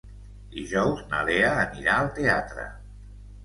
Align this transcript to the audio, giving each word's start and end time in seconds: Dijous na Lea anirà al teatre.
Dijous 0.55 1.03
na 1.11 1.21
Lea 1.29 1.53
anirà 1.67 1.95
al 2.01 2.13
teatre. 2.19 2.69